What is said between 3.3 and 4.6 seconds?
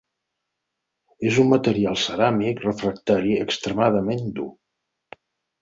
extremadament dur.